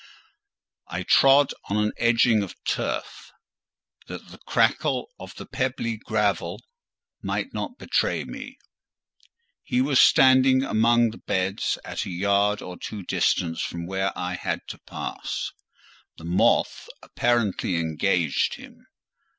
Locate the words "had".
14.33-14.61